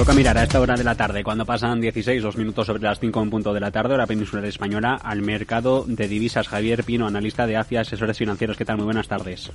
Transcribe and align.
Toca 0.00 0.14
mirar 0.14 0.38
a 0.38 0.44
esta 0.44 0.58
hora 0.58 0.76
de 0.76 0.82
la 0.82 0.94
tarde, 0.94 1.22
cuando 1.22 1.44
pasan 1.44 1.78
16, 1.78 2.22
dos 2.22 2.38
minutos 2.38 2.66
sobre 2.66 2.84
las 2.84 2.98
5 2.98 3.22
en 3.22 3.28
punto 3.28 3.52
de 3.52 3.60
la 3.60 3.70
tarde, 3.70 3.92
hora 3.92 4.06
peninsular 4.06 4.46
española, 4.46 4.94
al 4.94 5.20
mercado 5.20 5.84
de 5.86 6.08
divisas. 6.08 6.48
Javier 6.48 6.84
Pino, 6.84 7.06
analista 7.06 7.46
de 7.46 7.58
ACIA 7.58 7.82
Asesores 7.82 8.16
Financieros. 8.16 8.56
¿Qué 8.56 8.64
tal? 8.64 8.78
Muy 8.78 8.86
buenas 8.86 9.08
tardes. 9.08 9.52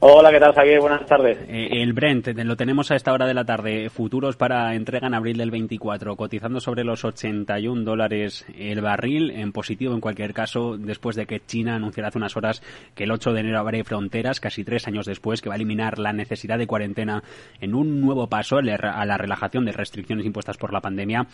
Hola, 0.00 0.30
¿qué 0.30 0.38
tal, 0.38 0.54
Javier? 0.54 0.78
Buenas 0.78 1.04
tardes. 1.06 1.38
Eh, 1.48 1.82
el 1.82 1.92
Brent, 1.92 2.28
lo 2.28 2.54
tenemos 2.54 2.92
a 2.92 2.94
esta 2.94 3.12
hora 3.12 3.26
de 3.26 3.34
la 3.34 3.44
tarde. 3.44 3.90
Futuros 3.90 4.36
para 4.36 4.76
entrega 4.76 5.08
en 5.08 5.14
abril 5.14 5.38
del 5.38 5.50
24, 5.50 6.14
cotizando 6.14 6.60
sobre 6.60 6.84
los 6.84 7.04
81 7.04 7.82
dólares 7.82 8.46
el 8.56 8.80
barril, 8.80 9.32
en 9.32 9.50
positivo 9.50 9.94
en 9.94 10.00
cualquier 10.00 10.34
caso, 10.34 10.76
después 10.78 11.16
de 11.16 11.26
que 11.26 11.40
China 11.44 11.74
anunciara 11.74 12.10
hace 12.10 12.18
unas 12.18 12.36
horas 12.36 12.62
que 12.94 13.04
el 13.04 13.10
8 13.10 13.32
de 13.32 13.40
enero 13.40 13.58
abre 13.58 13.82
fronteras, 13.82 14.38
casi 14.38 14.62
tres 14.62 14.86
años 14.86 15.04
después, 15.04 15.42
que 15.42 15.48
va 15.48 15.56
a 15.56 15.56
eliminar 15.56 15.98
la 15.98 16.12
necesidad 16.12 16.58
de 16.58 16.68
cuarentena 16.68 17.24
en 17.60 17.74
un 17.74 18.00
nuevo 18.00 18.28
paso 18.28 18.58
a 18.58 18.62
la 18.62 19.18
relajación 19.18 19.64
de 19.64 19.72
restricciones 19.72 20.24
impuestas 20.24 20.58
por 20.58 20.72
la 20.72 20.80
pandemia. 20.80 21.26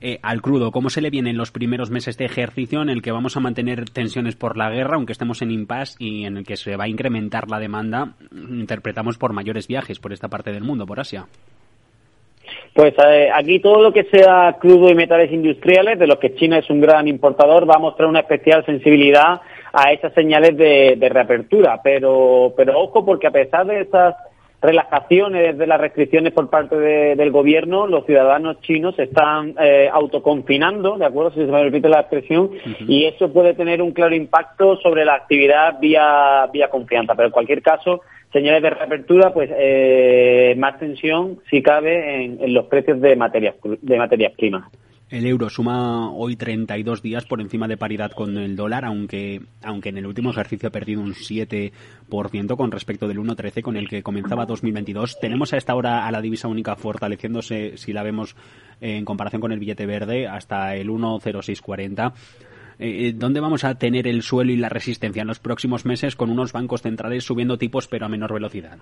Eh, 0.00 0.20
al 0.22 0.42
crudo, 0.42 0.70
¿cómo 0.70 0.90
se 0.90 1.00
le 1.00 1.10
vienen 1.10 1.36
los 1.36 1.50
primeros 1.50 1.90
meses 1.90 2.16
de 2.18 2.26
ejercicio 2.26 2.82
en 2.82 2.88
el 2.88 3.02
que 3.02 3.10
vamos 3.10 3.36
a 3.36 3.40
mantener 3.40 3.90
tensiones 3.90 4.36
por 4.36 4.56
la 4.56 4.70
guerra, 4.70 4.94
aunque 4.94 5.12
estemos 5.12 5.42
en 5.42 5.50
impasse 5.50 5.96
y 5.98 6.24
en 6.24 6.36
el 6.36 6.44
que 6.44 6.56
se 6.56 6.76
va 6.76 6.84
a 6.84 6.88
incrementar 6.88 7.50
la 7.50 7.58
demanda? 7.58 8.11
Interpretamos 8.32 9.18
por 9.18 9.32
mayores 9.32 9.66
viajes 9.68 9.98
por 9.98 10.12
esta 10.12 10.28
parte 10.28 10.52
del 10.52 10.64
mundo, 10.64 10.86
por 10.86 11.00
Asia. 11.00 11.26
Pues 12.74 12.94
eh, 13.06 13.28
aquí 13.32 13.60
todo 13.60 13.82
lo 13.82 13.92
que 13.92 14.04
sea 14.04 14.56
crudo 14.58 14.88
y 14.88 14.94
metales 14.94 15.30
industriales, 15.30 15.98
de 15.98 16.06
los 16.06 16.18
que 16.18 16.34
China 16.34 16.58
es 16.58 16.70
un 16.70 16.80
gran 16.80 17.06
importador, 17.06 17.68
va 17.68 17.74
a 17.76 17.80
mostrar 17.80 18.08
una 18.08 18.20
especial 18.20 18.64
sensibilidad 18.64 19.40
a 19.72 19.92
esas 19.92 20.12
señales 20.14 20.56
de, 20.56 21.08
reapertura. 21.10 21.80
Pero, 21.82 22.54
pero 22.56 22.78
ojo, 22.80 23.04
porque 23.04 23.26
a 23.26 23.30
pesar 23.30 23.66
de 23.66 23.82
esas 23.82 24.14
relajaciones 24.62 25.58
de 25.58 25.66
las 25.66 25.80
restricciones 25.80 26.32
por 26.32 26.48
parte 26.48 26.76
del 26.76 27.30
gobierno, 27.32 27.88
los 27.88 28.06
ciudadanos 28.06 28.60
chinos 28.60 28.94
se 28.94 29.04
están 29.04 29.54
eh, 29.60 29.90
autoconfinando, 29.92 30.96
¿de 30.96 31.04
acuerdo? 31.04 31.32
Si 31.32 31.40
se 31.40 31.46
me 31.46 31.64
repite 31.64 31.88
la 31.88 32.00
expresión, 32.00 32.50
y 32.86 33.04
eso 33.06 33.32
puede 33.32 33.54
tener 33.54 33.82
un 33.82 33.90
claro 33.90 34.14
impacto 34.14 34.76
sobre 34.76 35.04
la 35.04 35.14
actividad 35.14 35.80
vía, 35.80 36.48
vía 36.52 36.70
confianza. 36.70 37.14
Pero 37.16 37.26
en 37.26 37.32
cualquier 37.32 37.60
caso, 37.60 38.02
señales 38.32 38.62
de 38.62 38.70
reapertura, 38.70 39.32
pues 39.32 39.50
eh, 39.52 40.54
más 40.56 40.78
tensión, 40.78 41.40
si 41.50 41.60
cabe, 41.60 42.24
en, 42.24 42.54
los 42.54 42.66
precios 42.66 43.00
de 43.00 43.16
materias, 43.16 43.56
de 43.64 43.98
materias 43.98 44.32
primas. 44.36 44.70
El 45.12 45.26
euro 45.26 45.50
suma 45.50 46.10
hoy 46.10 46.36
32 46.36 47.02
días 47.02 47.26
por 47.26 47.42
encima 47.42 47.68
de 47.68 47.76
paridad 47.76 48.12
con 48.12 48.38
el 48.38 48.56
dólar, 48.56 48.86
aunque, 48.86 49.42
aunque 49.62 49.90
en 49.90 49.98
el 49.98 50.06
último 50.06 50.30
ejercicio 50.30 50.70
ha 50.70 50.72
perdido 50.72 51.02
un 51.02 51.12
7% 51.12 52.56
con 52.56 52.70
respecto 52.70 53.06
del 53.06 53.18
1.13 53.18 53.60
con 53.60 53.76
el 53.76 53.90
que 53.90 54.02
comenzaba 54.02 54.46
2022. 54.46 55.20
Tenemos 55.20 55.52
a 55.52 55.58
esta 55.58 55.74
hora 55.74 56.06
a 56.06 56.12
la 56.12 56.22
divisa 56.22 56.48
única 56.48 56.76
fortaleciéndose, 56.76 57.76
si 57.76 57.92
la 57.92 58.02
vemos 58.02 58.36
en 58.80 59.04
comparación 59.04 59.42
con 59.42 59.52
el 59.52 59.58
billete 59.58 59.84
verde, 59.84 60.28
hasta 60.28 60.76
el 60.76 60.88
1.0640. 60.88 62.14
Eh, 62.78 63.08
eh, 63.08 63.12
¿Dónde 63.14 63.40
vamos 63.40 63.64
a 63.64 63.74
tener 63.74 64.08
el 64.08 64.22
suelo 64.22 64.50
y 64.50 64.56
la 64.56 64.70
resistencia 64.70 65.20
en 65.20 65.28
los 65.28 65.40
próximos 65.40 65.84
meses 65.84 66.16
con 66.16 66.30
unos 66.30 66.54
bancos 66.54 66.80
centrales 66.80 67.24
subiendo 67.24 67.58
tipos 67.58 67.86
pero 67.86 68.06
a 68.06 68.08
menor 68.08 68.32
velocidad? 68.32 68.78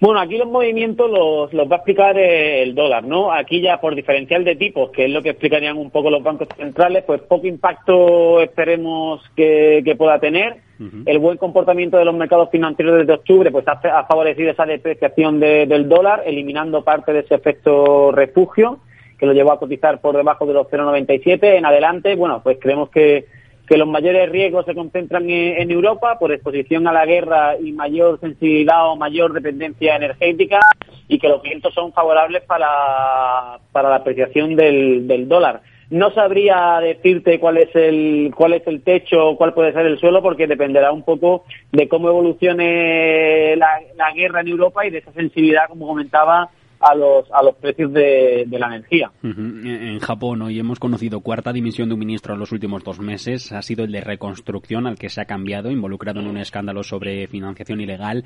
Bueno, 0.00 0.20
aquí 0.20 0.38
los 0.38 0.46
movimientos 0.46 1.10
los, 1.10 1.52
va 1.68 1.74
a 1.74 1.78
explicar 1.78 2.16
el 2.16 2.74
dólar, 2.76 3.02
¿no? 3.02 3.32
Aquí 3.32 3.60
ya 3.60 3.80
por 3.80 3.96
diferencial 3.96 4.44
de 4.44 4.54
tipos, 4.54 4.90
que 4.90 5.06
es 5.06 5.10
lo 5.10 5.22
que 5.22 5.30
explicarían 5.30 5.76
un 5.76 5.90
poco 5.90 6.08
los 6.08 6.22
bancos 6.22 6.46
centrales, 6.56 7.02
pues 7.04 7.20
poco 7.22 7.48
impacto 7.48 8.40
esperemos 8.40 9.20
que, 9.34 9.82
pueda 9.98 10.20
tener. 10.20 10.58
El 11.06 11.18
buen 11.18 11.38
comportamiento 11.38 11.96
de 11.96 12.04
los 12.04 12.14
mercados 12.14 12.50
financieros 12.50 12.98
desde 12.98 13.12
octubre 13.12 13.50
pues 13.50 13.64
ha, 13.66 14.04
favorecido 14.04 14.52
esa 14.52 14.64
depreciación 14.64 15.40
del 15.40 15.88
dólar, 15.88 16.22
eliminando 16.24 16.84
parte 16.84 17.12
de 17.12 17.20
ese 17.20 17.34
efecto 17.34 18.12
refugio, 18.12 18.78
que 19.18 19.26
lo 19.26 19.32
llevó 19.32 19.50
a 19.50 19.58
cotizar 19.58 20.00
por 20.00 20.16
debajo 20.16 20.46
de 20.46 20.54
los 20.54 20.68
0,97. 20.68 21.56
En 21.56 21.66
adelante, 21.66 22.14
bueno, 22.14 22.40
pues 22.44 22.58
creemos 22.60 22.90
que 22.90 23.26
que 23.68 23.76
los 23.76 23.86
mayores 23.86 24.30
riesgos 24.30 24.64
se 24.64 24.74
concentran 24.74 25.28
en, 25.28 25.70
Europa 25.70 26.18
por 26.18 26.32
exposición 26.32 26.88
a 26.88 26.92
la 26.92 27.04
guerra 27.04 27.56
y 27.60 27.72
mayor 27.72 28.18
sensibilidad 28.18 28.88
o 28.88 28.96
mayor 28.96 29.34
dependencia 29.34 29.94
energética 29.94 30.58
y 31.06 31.18
que 31.18 31.28
los 31.28 31.42
vientos 31.42 31.74
son 31.74 31.92
favorables 31.92 32.42
para, 32.44 33.58
para 33.70 33.90
la 33.90 33.96
apreciación 33.96 34.56
del, 34.56 35.28
dólar. 35.28 35.60
No 35.90 36.10
sabría 36.12 36.80
decirte 36.80 37.38
cuál 37.38 37.58
es 37.58 37.74
el 37.74 38.32
cuál 38.34 38.52
es 38.52 38.66
el 38.66 38.82
techo 38.82 39.36
cuál 39.36 39.54
puede 39.54 39.72
ser 39.72 39.86
el 39.86 39.98
suelo 39.98 40.22
porque 40.22 40.46
dependerá 40.46 40.92
un 40.92 41.02
poco 41.02 41.44
de 41.72 41.88
cómo 41.88 42.08
evolucione 42.08 43.56
la, 43.56 43.68
la 43.96 44.12
guerra 44.12 44.42
en 44.42 44.48
Europa 44.48 44.86
y 44.86 44.90
de 44.90 44.98
esa 44.98 45.12
sensibilidad, 45.12 45.66
como 45.68 45.86
comentaba, 45.86 46.50
a 46.80 46.94
los, 46.94 47.30
a 47.32 47.42
los 47.42 47.56
precios 47.56 47.92
de, 47.92 48.46
la 48.50 48.66
energía. 48.68 49.10
En 49.22 49.98
Japón 50.00 50.42
hoy 50.42 50.58
hemos 50.58 50.78
conocido 50.78 51.20
cuarta 51.20 51.52
dimisión 51.52 51.88
de 51.88 51.94
un 51.94 52.00
ministro 52.00 52.34
en 52.34 52.40
los 52.40 52.52
últimos 52.52 52.84
dos 52.84 53.00
meses. 53.00 53.52
Ha 53.52 53.62
sido 53.62 53.84
el 53.84 53.92
de 53.92 54.00
reconstrucción 54.00 54.86
al 54.86 54.98
que 54.98 55.08
se 55.08 55.20
ha 55.20 55.24
cambiado, 55.24 55.70
involucrado 55.70 56.20
en 56.20 56.26
un 56.26 56.36
escándalo 56.38 56.82
sobre 56.82 57.26
financiación 57.26 57.80
ilegal. 57.80 58.24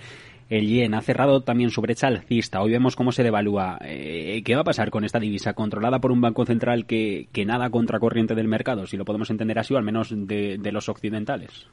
El 0.49 0.67
yen 0.67 0.95
ha 0.95 1.01
cerrado 1.01 1.43
también 1.43 1.71
su 1.71 1.81
brecha 1.81 2.09
alcista. 2.09 2.61
Hoy 2.61 2.73
vemos 2.73 2.97
cómo 2.97 3.13
se 3.13 3.23
devalúa. 3.23 3.79
Eh, 3.83 4.43
¿Qué 4.45 4.55
va 4.55 4.63
a 4.63 4.65
pasar 4.65 4.91
con 4.91 5.05
esta 5.05 5.19
divisa 5.19 5.55
controlada 5.55 6.01
por 6.01 6.13
un 6.13 6.21
banco 6.21 6.45
central 6.45 6.87
que, 6.87 7.29
que 7.33 7.47
nada 7.47 7.71
contracorriente 7.71 8.35
del 8.35 8.49
mercado, 8.49 8.87
si 8.87 8.97
lo 8.97 9.05
podemos 9.05 9.31
entender 9.31 9.59
así, 9.59 9.73
o 9.75 9.79
al 9.79 9.85
menos 9.85 10.13
de 10.13 10.73
los 10.73 10.89
occidentales? 10.89 11.69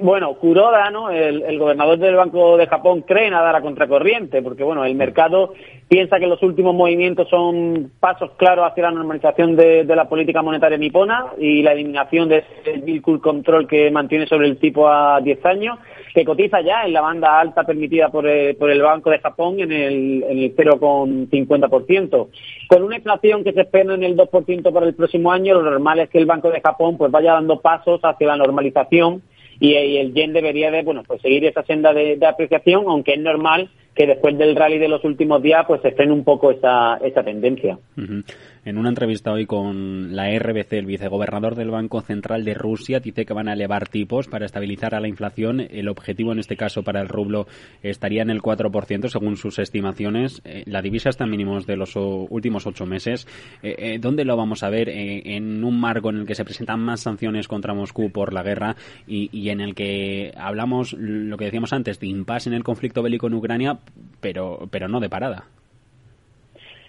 Bueno, 0.00 0.34
Kuroda, 0.34 0.90
¿no? 0.90 1.10
El, 1.10 1.60
gobernador 1.60 1.96
del 1.96 2.16
Banco 2.16 2.56
de 2.56 2.66
Japón 2.66 3.02
cree 3.02 3.30
nada 3.30 3.56
a 3.56 3.60
contracorriente, 3.60 4.42
porque 4.42 4.64
bueno, 4.64 4.84
el 4.84 4.96
mercado 4.96 5.54
piensa 5.86 6.18
que 6.18 6.26
los 6.26 6.42
últimos 6.42 6.74
movimientos 6.74 7.28
son 7.28 7.92
pasos 8.00 8.32
claros 8.36 8.68
hacia 8.68 8.82
la 8.82 8.90
normalización 8.90 9.54
de, 9.54 9.84
la 9.84 10.08
política 10.08 10.42
monetaria 10.42 10.76
nipona 10.76 11.26
y 11.38 11.62
la 11.62 11.70
eliminación 11.70 12.28
de 12.28 12.38
ese 12.38 12.78
bill 12.78 13.00
control 13.00 13.68
que 13.68 13.88
mantiene 13.92 14.26
sobre 14.26 14.48
el 14.48 14.58
tipo 14.58 14.88
a 14.88 15.20
10 15.20 15.46
años, 15.46 15.78
que 16.12 16.24
cotiza 16.24 16.60
ya 16.62 16.84
en 16.84 16.92
la 16.92 17.02
banda 17.02 17.38
alta 17.38 17.62
permitida 17.62 18.08
por 18.08 18.26
el, 18.26 18.56
por 18.56 18.70
el 18.70 18.82
Banco 18.82 19.10
de 19.10 19.20
Japón 19.20 19.60
en 19.60 19.70
el, 19.70 20.24
en 20.24 20.38
el 20.38 20.56
0,50%. 20.56 22.28
Con 22.68 22.82
una 22.82 22.96
inflación 22.96 23.44
que 23.44 23.52
se 23.52 23.60
espera 23.60 23.94
en 23.94 24.02
el 24.02 24.16
2% 24.16 24.72
para 24.72 24.86
el 24.86 24.94
próximo 24.96 25.30
año, 25.30 25.54
lo 25.54 25.62
normal 25.62 26.00
es 26.00 26.10
que 26.10 26.18
el 26.18 26.26
Banco 26.26 26.50
de 26.50 26.60
Japón 26.60 26.98
pues 26.98 27.12
vaya 27.12 27.34
dando 27.34 27.60
pasos 27.60 28.00
hacia 28.02 28.26
la 28.26 28.36
normalización 28.36 29.22
y, 29.60 29.74
el 29.74 30.14
yen 30.14 30.32
debería 30.32 30.70
de 30.70 30.82
bueno 30.82 31.02
pues 31.06 31.20
seguir 31.22 31.44
esa 31.44 31.62
senda 31.64 31.92
de, 31.92 32.18
apreciación 32.26 32.84
aunque 32.88 33.14
es 33.14 33.20
normal 33.20 33.70
que 33.94 34.06
después 34.06 34.36
del 34.36 34.56
rally 34.56 34.78
de 34.78 34.88
los 34.88 35.04
últimos 35.04 35.42
días 35.42 35.64
pues 35.66 35.80
se 35.80 35.92
frene 35.92 36.12
un 36.12 36.22
poco 36.22 36.50
esa, 36.50 36.98
esa 36.98 37.22
tendencia. 37.22 37.78
En 38.66 38.78
una 38.78 38.88
entrevista 38.88 39.30
hoy 39.30 39.46
con 39.46 40.16
la 40.16 40.36
RBC, 40.36 40.72
el 40.72 40.86
vicegobernador 40.86 41.54
del 41.54 41.70
Banco 41.70 42.00
Central 42.00 42.44
de 42.44 42.52
Rusia 42.52 42.98
dice 42.98 43.24
que 43.24 43.32
van 43.32 43.46
a 43.46 43.52
elevar 43.52 43.86
tipos 43.86 44.26
para 44.26 44.44
estabilizar 44.44 44.92
a 44.96 44.98
la 44.98 45.06
inflación. 45.06 45.60
El 45.60 45.88
objetivo 45.88 46.32
en 46.32 46.40
este 46.40 46.56
caso 46.56 46.82
para 46.82 47.00
el 47.00 47.08
rublo 47.08 47.46
estaría 47.84 48.22
en 48.22 48.30
el 48.30 48.42
4% 48.42 49.08
según 49.08 49.36
sus 49.36 49.60
estimaciones. 49.60 50.42
Eh, 50.44 50.64
la 50.66 50.82
divisa 50.82 51.10
está 51.10 51.22
en 51.22 51.30
mínimos 51.30 51.64
de 51.64 51.76
los 51.76 51.94
últimos 51.94 52.66
ocho 52.66 52.86
meses. 52.86 53.28
Eh, 53.62 53.76
eh, 53.78 53.98
¿Dónde 54.00 54.24
lo 54.24 54.36
vamos 54.36 54.64
a 54.64 54.68
ver? 54.68 54.88
en 54.88 55.62
un 55.62 55.78
marco 55.78 56.10
en 56.10 56.16
el 56.16 56.26
que 56.26 56.34
se 56.34 56.44
presentan 56.44 56.80
más 56.80 57.02
sanciones 57.02 57.46
contra 57.46 57.72
Moscú 57.72 58.10
por 58.10 58.32
la 58.32 58.42
guerra 58.42 58.74
y, 59.06 59.30
y 59.30 59.50
en 59.50 59.60
el 59.60 59.76
que 59.76 60.32
hablamos, 60.36 60.92
lo 60.92 61.36
que 61.36 61.44
decíamos 61.44 61.72
antes, 61.72 62.00
de 62.00 62.08
impasse 62.08 62.48
en 62.48 62.54
el 62.54 62.64
conflicto 62.64 63.00
bélico 63.00 63.28
en 63.28 63.34
Ucrania, 63.34 63.78
pero, 64.20 64.66
pero 64.72 64.88
no 64.88 64.98
de 64.98 65.08
parada. 65.08 65.44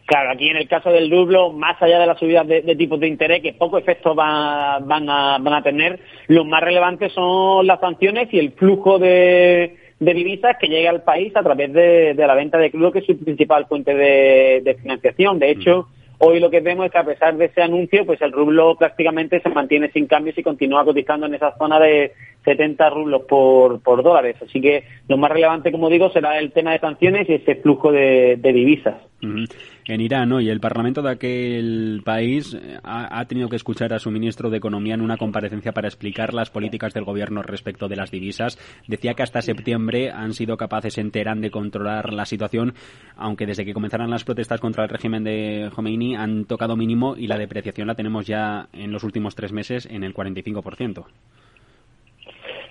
Claro, 0.08 0.32
aquí 0.32 0.48
en 0.48 0.56
el 0.56 0.70
caso 0.70 0.90
del 0.90 1.12
rublo, 1.12 1.52
más 1.52 1.76
allá 1.82 2.00
de 2.00 2.08
las 2.08 2.18
subidas 2.18 2.48
de, 2.48 2.62
tipos 2.78 2.98
de 2.98 3.10
interés, 3.10 3.42
que 3.42 3.52
poco 3.52 3.78
efecto 3.78 4.16
van, 4.16 5.10
a, 5.10 5.38
van 5.38 5.54
a 5.54 5.62
tener, 5.62 6.00
los 6.28 6.46
más 6.46 6.64
relevantes 6.64 7.12
son 7.12 7.68
las 7.68 7.82
sanciones 7.82 8.30
y 8.32 8.40
el 8.40 8.54
flujo 8.54 9.00
de, 9.00 9.76
divisas 10.00 10.56
que 10.62 10.70
llega 10.70 10.92
al 10.92 11.04
país 11.04 11.36
a 11.36 11.44
través 11.44 11.74
de, 11.74 12.14
la 12.16 12.36
venta 12.36 12.58
de 12.58 12.72
crudo, 12.72 12.94
que 12.94 13.00
es 13.00 13.06
su 13.06 13.22
principal 13.22 13.66
fuente 13.66 13.94
de, 13.94 14.78
financiación. 14.82 15.40
De 15.40 15.52
hecho, 15.52 15.90
hoy 16.20 16.40
lo 16.40 16.50
que 16.50 16.62
vemos 16.62 16.86
es 16.86 16.94
que 16.94 17.00
a 17.00 17.04
pesar 17.04 17.36
de 17.36 17.44
ese 17.44 17.62
anuncio, 17.62 18.06
pues 18.06 18.22
el 18.22 18.32
rublo 18.32 18.78
prácticamente 18.78 19.42
se 19.42 19.50
mantiene 19.50 19.92
sin 19.92 20.08
cambios 20.08 20.38
y 20.38 20.44
continúa 20.44 20.86
cotizando 20.86 21.26
en 21.26 21.36
esa 21.36 21.54
zona 21.58 21.82
de 21.82 22.14
70 22.48 22.90
rublos 22.90 23.24
por, 23.24 23.82
por 23.82 24.02
dólares. 24.04 24.38
Así 24.42 24.62
que 24.62 24.86
lo 25.10 25.18
más 25.18 25.30
relevante, 25.30 25.70
como 25.70 25.90
digo, 25.90 26.10
será 26.12 26.40
el 26.40 26.54
tema 26.54 26.72
de 26.72 26.80
sanciones 26.80 27.30
y 27.30 27.34
ese 27.34 27.56
flujo 27.56 27.92
de, 27.92 28.40
divisas. 28.42 28.96
En 29.22 30.02
Irán, 30.02 30.32
y 30.40 30.50
el 30.50 30.62
Parlamento 30.62 31.02
de 31.02 31.12
aquel 31.12 32.02
país 32.06 32.54
eh, 32.54 32.78
ha, 32.84 33.26
tenido 33.26 33.50
que 33.50 33.56
escuchar 33.58 33.94
a 33.94 34.00
su 34.00 34.12
ministro 34.12 34.50
de 34.50 34.58
Economía 34.58 34.94
en 34.94 35.02
una 35.02 35.18
comparecencia 35.18 35.74
para 35.74 35.88
explicar 35.88 36.34
las 36.34 36.50
políticas 36.50 36.94
del 36.94 37.04
gobierno 37.04 37.42
respecto 37.42 37.90
de 37.90 37.96
las 37.98 38.12
divisas. 38.12 38.58
Decía 38.88 39.14
que 39.14 39.24
hasta 39.24 39.42
septiembre 39.42 40.12
han 40.12 40.34
sido 40.34 40.56
capaces 40.56 40.98
en 40.98 41.12
Teherán 41.12 41.42
de 41.42 41.52
controlar 41.52 42.14
la 42.14 42.26
situación, 42.26 42.76
aunque 43.18 43.46
desde 43.46 43.66
que 43.66 43.74
comenzaron 43.74 44.10
las 44.10 44.24
protestas 44.24 44.62
contra 44.62 44.84
el 44.84 44.90
régimen 44.90 45.24
de 45.24 45.70
Khomeini 45.76 46.16
han 46.16 46.46
tocado 46.46 46.78
mínimo 46.78 47.16
y 47.18 47.28
la 47.28 47.38
depreciación 47.38 47.88
la 47.88 47.96
tenemos 47.96 48.26
ya 48.26 48.70
en 48.72 48.92
los 48.92 49.04
últimos 49.04 49.36
tres 49.36 49.52
meses 49.52 49.86
en 49.92 50.04
el 50.04 50.14
45%. 50.14 51.06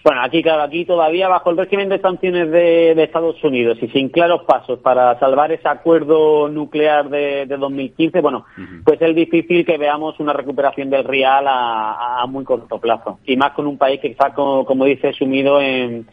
Bueno, 0.06 0.22
aquí, 0.22 0.40
claro, 0.40 0.62
aquí 0.62 0.84
todavía 0.84 1.26
bajo 1.26 1.50
el 1.50 1.56
régimen 1.56 1.88
de 1.88 1.98
sanciones 1.98 2.48
de, 2.52 2.92
Estados 3.02 3.42
Unidos 3.42 3.76
y 3.82 3.88
sin 3.88 4.08
claros 4.08 4.44
pasos 4.44 4.78
para 4.78 5.18
salvar 5.18 5.50
ese 5.50 5.66
acuerdo 5.68 6.48
nuclear 6.48 7.10
de, 7.10 7.44
2015, 7.46 8.20
bueno, 8.20 8.44
pues 8.84 9.02
es 9.02 9.16
difícil 9.16 9.66
que 9.66 9.76
veamos 9.76 10.14
una 10.20 10.32
recuperación 10.32 10.90
del 10.90 11.02
real 11.02 11.46
a, 11.48 12.24
muy 12.28 12.44
corto 12.44 12.78
plazo. 12.78 13.18
Y 13.26 13.36
más 13.36 13.50
con 13.54 13.66
un 13.66 13.78
país 13.78 14.00
que 14.00 14.06
está, 14.06 14.32
como, 14.32 14.84
dice, 14.84 15.12
sumido 15.12 15.60
en, 15.60 16.06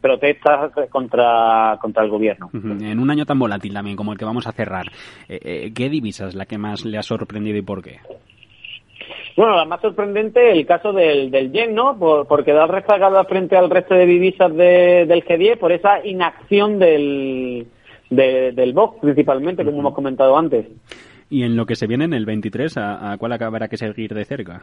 protestas 0.00 0.72
contra, 0.90 1.78
contra 1.80 2.02
el 2.02 2.10
gobierno. 2.10 2.50
En 2.52 2.98
un 2.98 3.08
año 3.08 3.24
tan 3.24 3.38
volátil 3.38 3.72
también 3.72 3.96
como 3.96 4.10
el 4.10 4.18
que 4.18 4.24
vamos 4.24 4.48
a 4.48 4.52
cerrar, 4.52 4.86
eh, 5.28 5.38
eh, 5.44 5.72
¿qué 5.72 5.88
divisa 5.88 6.26
es 6.26 6.34
la 6.34 6.46
que 6.46 6.58
más 6.58 6.84
le 6.84 6.98
ha 6.98 7.04
sorprendido 7.04 7.56
y 7.56 7.62
por 7.62 7.84
qué? 7.84 8.00
Bueno, 9.36 9.56
la 9.56 9.64
más 9.64 9.80
sorprendente 9.80 10.52
el 10.52 10.64
caso 10.64 10.92
del, 10.92 11.30
del 11.30 11.50
yen, 11.50 11.74
¿no? 11.74 11.98
Por, 11.98 12.44
quedar 12.44 12.70
rezagada 12.70 13.24
frente 13.24 13.56
al 13.56 13.68
resto 13.68 13.94
de 13.94 14.06
divisas 14.06 14.54
del 14.54 15.24
G10 15.24 15.58
por 15.58 15.72
esa 15.72 16.06
inacción 16.06 16.78
del, 16.78 17.66
del 18.10 18.72
BOC 18.72 19.00
principalmente, 19.00 19.64
como 19.64 19.80
hemos 19.80 19.94
comentado 19.94 20.38
antes. 20.38 20.66
Y 21.30 21.42
en 21.42 21.56
lo 21.56 21.66
que 21.66 21.74
se 21.74 21.88
viene 21.88 22.04
en 22.04 22.14
el 22.14 22.26
23, 22.26 22.76
¿a, 22.76 23.12
a 23.12 23.18
cuál 23.18 23.32
acabará 23.32 23.66
que 23.68 23.76
seguir 23.76 24.14
de 24.14 24.24
cerca? 24.24 24.62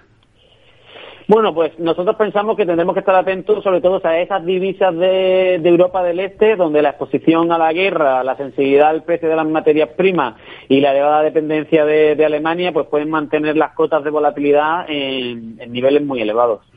Bueno, 1.34 1.54
pues 1.54 1.80
nosotros 1.80 2.18
pensamos 2.18 2.58
que 2.58 2.66
tendremos 2.66 2.94
que 2.94 3.00
estar 3.00 3.16
atentos 3.16 3.64
sobre 3.64 3.80
todo 3.80 4.02
a 4.04 4.20
esas 4.20 4.46
divisas 4.46 4.94
de, 4.94 5.56
Europa 5.64 6.04
del 6.04 6.20
Este, 6.20 6.58
donde 6.58 6.82
la 6.82 6.90
exposición 6.90 7.54
a 7.54 7.58
la 7.58 7.72
guerra, 7.72 8.22
la 8.22 8.36
sensibilidad 8.36 8.90
al 8.90 9.04
precio 9.04 9.30
de 9.30 9.38
las 9.38 9.48
materias 9.48 9.88
primas 9.96 10.36
y 10.68 10.82
la 10.82 10.92
elevada 10.92 11.24
dependencia 11.24 11.86
de, 11.86 12.26
Alemania, 12.26 12.74
pues 12.74 12.88
pueden 12.88 13.10
mantener 13.10 13.56
las 13.56 13.72
cotas 13.76 14.04
de 14.04 14.10
volatilidad 14.10 14.90
en, 14.90 15.56
niveles 15.72 16.04
muy 16.04 16.22
elevados. 16.22 16.70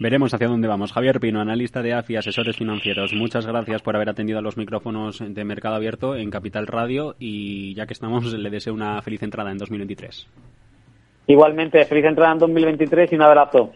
Veremos 0.00 0.34
hacia 0.34 0.48
dónde 0.48 0.66
vamos. 0.66 0.90
Javier 0.90 1.20
Pino, 1.20 1.40
analista 1.40 1.82
de 1.82 1.92
AFI, 1.92 2.16
asesores 2.16 2.56
financieros. 2.56 3.12
Muchas 3.12 3.46
gracias 3.46 3.80
por 3.80 3.94
haber 3.94 4.08
atendido 4.08 4.40
a 4.40 4.42
los 4.42 4.56
micrófonos 4.56 5.22
de 5.24 5.44
Mercado 5.44 5.76
Abierto 5.76 6.16
en 6.16 6.32
Capital 6.32 6.66
Radio 6.66 7.14
y 7.20 7.74
ya 7.74 7.86
que 7.86 7.92
estamos, 7.92 8.24
le 8.24 8.50
deseo 8.50 8.74
una 8.74 9.00
feliz 9.02 9.22
entrada 9.22 9.52
en 9.52 9.58
2023. 9.58 10.26
Igualmente, 11.26 11.84
feliz 11.84 12.04
entrada 12.04 12.32
en 12.32 12.38
2023 12.38 13.12
y 13.12 13.14
un 13.14 13.22
abrazo. 13.22 13.70